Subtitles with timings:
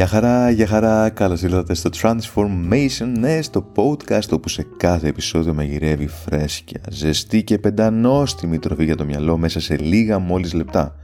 [0.00, 5.54] Γεια χαρά, γεια χαρά, καλώς ήρθατε στο Transformation, ναι, στο podcast όπου σε κάθε επεισόδιο
[5.54, 10.96] μαγειρεύει φρέσκια, ζεστή και πεντανόστιμη τροφή για το μυαλό μέσα σε λίγα μόλις λεπτά.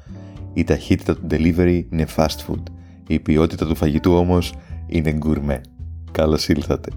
[0.52, 2.62] Η ταχύτητα του delivery είναι fast food,
[3.06, 4.54] η ποιότητα του φαγητού όμως
[4.86, 5.60] είναι gourmet.
[6.12, 6.90] Καλώς ήλθατε.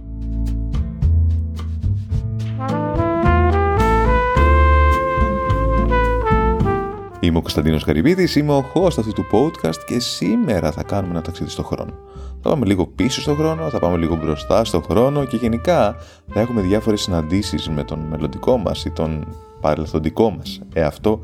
[7.29, 11.21] Είμαι ο Κωνσταντίνος Καρυπίδης, είμαι ο host αυτού του podcast και σήμερα θα κάνουμε ένα
[11.21, 11.93] ταξίδι στο χρόνο.
[12.41, 15.95] Θα πάμε λίγο πίσω στο χρόνο, θα πάμε λίγο μπροστά στο χρόνο και γενικά
[16.33, 19.27] θα έχουμε διάφορες συναντήσεις με τον μελλοντικό μας ή τον
[19.61, 21.21] παρελθοντικό μας εαυτό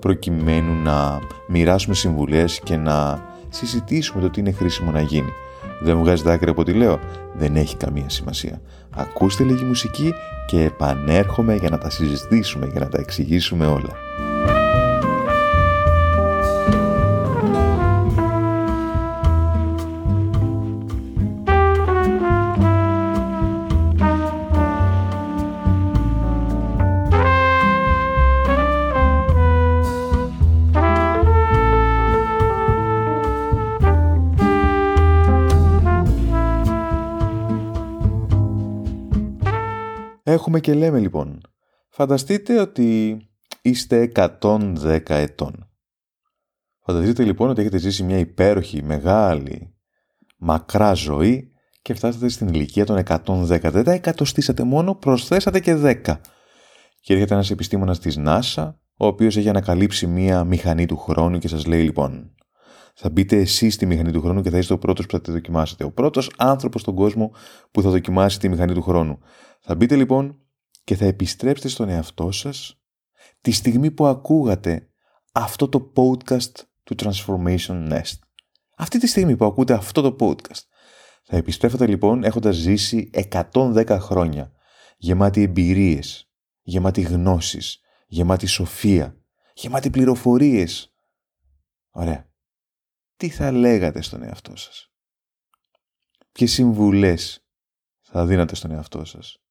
[0.00, 5.32] προκειμένου να μοιράσουμε συμβουλές και να συζητήσουμε το τι είναι χρήσιμο να γίνει.
[5.80, 6.98] Δεν μου βγάζει άκρη από ό,τι λέω.
[7.34, 8.60] Δεν έχει καμία σημασία.
[8.90, 10.14] Ακούστε λίγη μουσική
[10.46, 13.96] και επανέρχομαι για να τα συζητήσουμε, για να τα εξηγήσουμε όλα.
[40.28, 41.40] Έχουμε και λέμε λοιπόν.
[41.88, 43.18] Φανταστείτε ότι
[43.62, 45.70] είστε 110 ετών.
[46.84, 49.74] Φανταστείτε λοιπόν ότι έχετε ζήσει μια υπέροχη, μεγάλη,
[50.36, 53.60] μακρά ζωή και φτάσατε στην ηλικία των 110.
[53.62, 56.20] Δεν τα εκατοστήσατε μόνο, προσθέσατε και 10.
[57.00, 61.48] Και έρχεται ένας επιστήμονας της NASA, ο οποίος έχει ανακαλύψει μια μηχανή του χρόνου και
[61.48, 62.34] σας λέει λοιπόν
[63.00, 65.30] θα μπείτε εσείς στη μηχανή του χρόνου και θα είστε ο πρώτος που θα τη
[65.30, 65.84] δοκιμάσετε.
[65.84, 67.32] Ο πρώτος άνθρωπος στον κόσμο
[67.70, 69.18] που θα δοκιμάσει τη μηχανή του χρόνου.
[69.60, 70.38] Θα μπείτε λοιπόν
[70.84, 72.80] και θα επιστρέψετε στον εαυτό σας
[73.40, 74.88] τη στιγμή που ακούγατε
[75.32, 76.52] αυτό το podcast
[76.84, 78.18] του Transformation Nest.
[78.76, 80.62] Αυτή τη στιγμή που ακούτε αυτό το podcast.
[81.22, 83.10] Θα επιστρέφετε λοιπόν έχοντας ζήσει
[83.52, 84.52] 110 χρόνια,
[84.96, 86.30] γεμάτη εμπειρίες,
[86.62, 89.16] γεμάτη γνώσεις, γεμάτη σοφία,
[89.54, 90.94] γεμάτη πληροφορίες.
[91.90, 92.27] Ωραία
[93.18, 94.92] τι θα λέγατε στον εαυτό σας;
[96.32, 97.46] Ποιες συμβουλές
[98.02, 99.42] θα δίνατε στον εαυτό σας;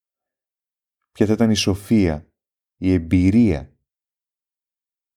[1.12, 2.32] Ποια θα ήταν η σοφία,
[2.78, 3.78] η εμπειρία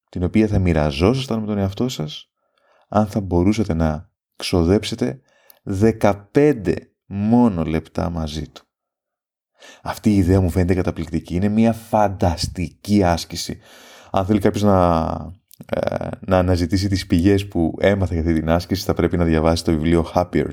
[0.09, 2.31] την οποία θα μοιραζόσασταν με τον εαυτό σας
[2.87, 5.21] αν θα μπορούσατε να ξοδέψετε
[5.63, 6.75] 15
[7.05, 8.65] μόνο λεπτά μαζί του;
[9.81, 11.35] Αυτή η ιδέα μου φαίνεται καταπληκτική.
[11.35, 13.59] Είναι μια φανταστική άσκηση.
[14.11, 15.40] Αν θέλει κάποιος να ε,
[16.19, 19.71] να αναζητήσει τις πηγές που έμαθε για αυτή την άσκηση θα πρέπει να διαβάσει το
[19.71, 20.45] βιβλίο Happier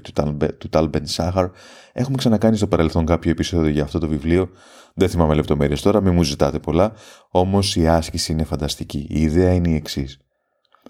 [0.58, 1.50] του Tal Ben Sahar.
[1.92, 4.50] Έχουμε ξανακάνει στο παρελθόν κάποιο επεισόδιο για αυτό το βιβλίο.
[4.94, 6.92] Δεν θυμάμαι λεπτομέρειες τώρα, μην μου ζητάτε πολλά.
[7.30, 9.06] Όμως η άσκηση είναι φανταστική.
[9.08, 10.18] Η ιδέα είναι η εξής.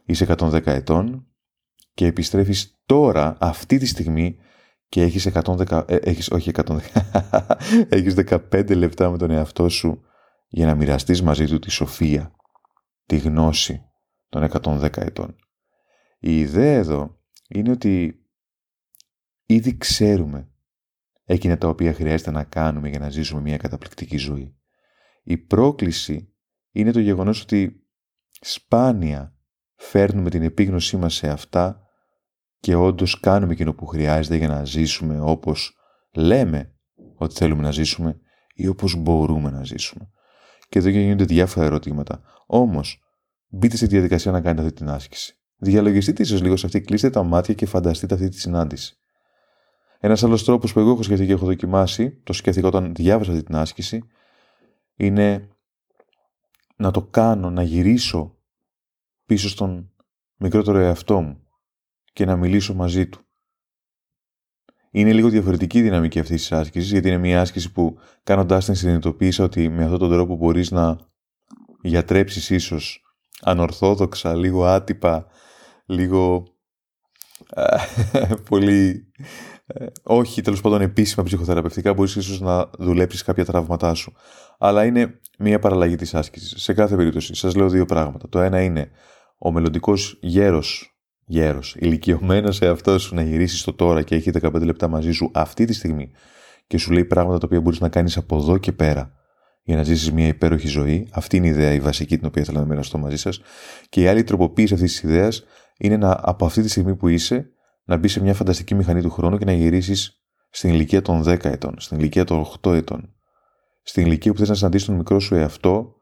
[0.04, 1.26] Είσαι 110 ετών
[1.94, 4.36] και επιστρέφεις τώρα, αυτή τη στιγμή,
[4.88, 6.78] και έχεις 110, ε, έχεις, όχι 110,
[7.88, 8.14] έχεις
[8.50, 10.00] 15 λεπτά με τον εαυτό σου
[10.48, 12.32] για να μοιραστείς μαζί του τη σοφία,
[13.06, 13.87] τη γνώση,
[14.28, 15.36] των 110 ετών.
[16.18, 18.24] Η ιδέα εδώ είναι ότι
[19.46, 20.50] ήδη ξέρουμε
[21.24, 24.56] εκείνα τα οποία χρειάζεται να κάνουμε για να ζήσουμε μια καταπληκτική ζωή.
[25.22, 26.34] Η πρόκληση
[26.70, 27.86] είναι το γεγονός ότι
[28.40, 29.36] σπάνια
[29.74, 31.82] φέρνουμε την επίγνωσή μας σε αυτά
[32.60, 35.76] και όντως κάνουμε εκείνο που χρειάζεται για να ζήσουμε όπως
[36.14, 36.74] λέμε
[37.14, 38.20] ότι θέλουμε να ζήσουμε
[38.54, 40.10] ή όπως μπορούμε να ζήσουμε.
[40.68, 42.22] Και εδώ γίνονται διάφορα ερωτήματα.
[42.46, 43.02] Όμως,
[43.48, 45.38] μπείτε στη διαδικασία να κάνετε αυτή την άσκηση.
[45.56, 48.98] Διαλογιστείτε ίσως λίγο σε αυτή, κλείστε τα μάτια και φανταστείτε αυτή τη συνάντηση.
[50.00, 53.42] Ένας άλλος τρόπος που εγώ έχω σκεφτεί και έχω δοκιμάσει, το σκέφτηκα όταν διάβασα αυτή
[53.42, 54.02] την άσκηση,
[54.94, 55.48] είναι
[56.76, 58.36] να το κάνω, να γυρίσω
[59.26, 59.92] πίσω στον
[60.36, 61.42] μικρότερο εαυτό μου
[62.12, 63.20] και να μιλήσω μαζί του.
[64.90, 68.74] Είναι λίγο διαφορετική η δυναμική αυτής της άσκησης, γιατί είναι μια άσκηση που κάνοντάς την
[68.74, 70.98] συνειδητοποίησα ότι με αυτόν τον τρόπο μπορείς να
[71.82, 73.02] γιατρέψεις ίσως
[73.40, 75.26] ανορθόδοξα, λίγο άτυπα,
[75.86, 76.46] λίγο
[77.54, 77.76] ε,
[78.48, 79.08] πολύ
[79.66, 84.12] ε, όχι τέλος πάντων επίσημα ψυχοθεραπευτικά μπορείς ίσως να δουλέψεις κάποια τραύματά σου.
[84.58, 86.62] Αλλά είναι μια παραλλαγή της άσκησης.
[86.62, 88.28] Σε κάθε περίπτωση σας λέω δύο πράγματα.
[88.28, 88.90] Το ένα είναι
[89.38, 94.62] ο μελλοντικός γέρος, γέρος, ηλικιωμένος σε αυτό σου να γυρίσει στο τώρα και έχει 15
[94.62, 96.10] λεπτά μαζί σου αυτή τη στιγμή
[96.66, 99.17] και σου λέει πράγματα τα οποία μπορείς να κάνεις από εδώ και πέρα
[99.68, 101.08] για να ζήσεις μια υπέροχη ζωή.
[101.12, 103.40] Αυτή είναι η ιδέα, η βασική την οποία θέλω να μοιραστώ μαζί σας.
[103.88, 105.44] Και η άλλη τροποποίηση αυτής της ιδέας
[105.78, 107.50] είναι να, από αυτή τη στιγμή που είσαι
[107.84, 111.44] να μπεις σε μια φανταστική μηχανή του χρόνου και να γυρίσεις στην ηλικία των 10
[111.44, 113.14] ετών, στην ηλικία των 8 ετών.
[113.82, 115.94] Στην ηλικία που θες να συναντήσεις τον μικρό σου εαυτό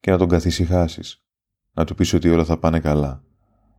[0.00, 1.24] και να τον καθησυχάσεις.
[1.72, 3.22] Να του πεις ότι όλα θα πάνε καλά.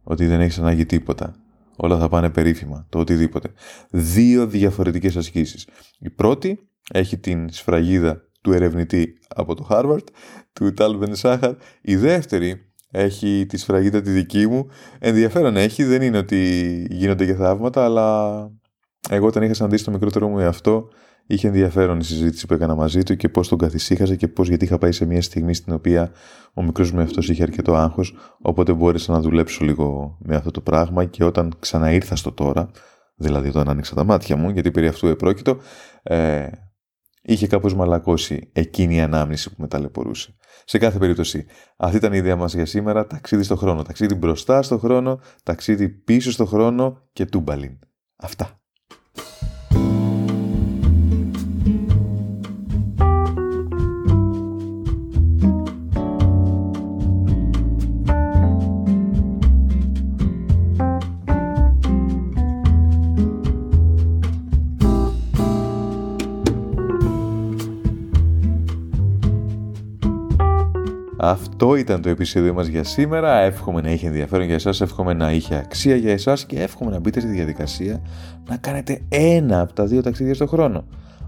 [0.03, 1.35] Ότι δεν έχεις ανάγκη τίποτα.
[1.75, 3.53] όλα θα πάνε περίφημα, το οτιδήποτε.
[3.89, 5.67] Δύο διαφορετικές ασκήσεις.
[5.99, 6.59] Η πρώτη
[6.91, 10.03] έχει την σφραγίδα του ερευνητή από το Harvard,
[10.53, 11.53] του Tal Σάχαρ.
[11.81, 14.67] Η δεύτερη έχει τη σφραγίδα τη δική μου.
[14.99, 18.37] Ενδιαφέρον έχει, δεν είναι ότι γίνονται και θαύματα, αλλά
[19.09, 20.89] εγώ όταν είχα συναντήσει το μικρότερο μου εαυτό,
[21.25, 24.65] είχε ενδιαφέρον η συζήτηση που έκανα μαζί του και πώς τον καθησύχαζε και πώς γιατί
[24.65, 26.11] είχα πάει σε μια στιγμή στην οποία
[26.53, 28.15] ο μικρός μου εαυτός είχε αρκετό άγχος.
[28.41, 32.69] Οπότε μπόρεσα να δουλέψω λίγο με αυτό το πράγμα και όταν ξαναήρθα στο τώρα,
[33.15, 35.57] δηλαδή όταν άνοιξα τα μάτια μου, γιατί περί αυτού επρόκειτο,
[36.03, 36.47] ε,
[37.21, 40.35] είχε κάπως μαλακώσει εκείνη η ανάμνηση που με ταλαιπωρούσε.
[40.65, 41.45] Σε κάθε περίπτωση,
[41.77, 43.81] αυτή ήταν η ιδέα μας για σήμερα, ταξίδι στο χρόνο.
[43.81, 47.79] Ταξίδι μπροστά στο χρόνο, ταξίδι πίσω στο χρόνο και τούμπαλιν.
[48.15, 48.58] Αυτά.
[71.29, 73.39] Αυτό ήταν το επεισόδιο μας για σήμερα.
[73.39, 76.99] Εύχομαι να είχε ενδιαφέρον για εσάς, εύχομαι να είχε αξία για εσάς και εύχομαι να
[76.99, 78.01] μπείτε στη διαδικασία
[78.49, 80.83] να κάνετε ένα από τα δύο ταξίδια στον χρόνο.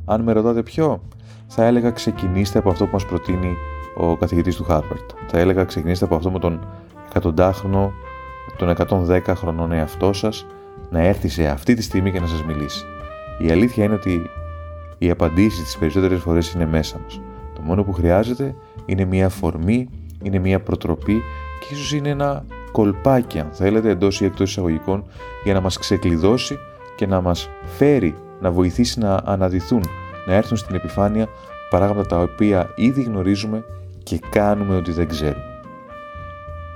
[0.06, 1.04] Αν με ρωτάτε ποιο,
[1.48, 3.54] θα έλεγα ξεκινήστε από αυτό που μας προτείνει
[3.96, 5.06] ο καθηγητής του Harvard.
[5.28, 6.68] Θα έλεγα ξεκινήστε από αυτό με τον
[7.10, 7.92] εκατοντάχρονο,
[8.58, 10.46] τον 110 χρονών εαυτό σας,
[10.90, 12.86] να έρθει σε αυτή τη στιγμή και να σας μιλήσει.
[13.40, 14.30] Η αλήθεια είναι ότι
[14.98, 17.22] οι απαντήσεις τις περισσότερες φορές είναι μέσα μας.
[17.56, 18.56] Το μόνο που χρειάζεται
[18.92, 19.90] είναι μια αφορμή,
[20.24, 21.22] είναι μια προτροπή
[21.60, 25.04] και ίσως είναι ένα κολπάκι αν θέλετε εντός ή εκτός εισαγωγικών
[25.44, 26.58] για να μας ξεκλειδώσει
[26.96, 29.84] και να μας φέρει, να βοηθήσει να αναδυθούν,
[30.28, 31.28] να έρθουν στην επιφάνεια
[31.70, 33.64] παράγματα τα οποία ήδη γνωρίζουμε
[34.04, 35.46] και κάνουμε ότι δεν ξέρουμε.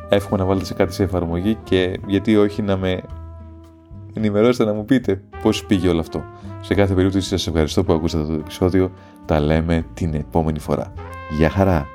[0.09, 3.01] Εύχομαι να βάλετε σε κάτι σε εφαρμογή και γιατί όχι να με
[4.13, 6.23] ενημερώσετε να μου πείτε πώς πήγε όλο αυτό.
[6.61, 8.91] Σε κάθε περίπτωση σας ευχαριστώ που ακούσατε το επεισόδιο.
[9.25, 10.93] Τα λέμε την επόμενη φορά.
[11.37, 11.94] Γεια χαρά!